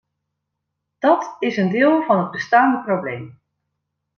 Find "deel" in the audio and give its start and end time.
1.69-2.03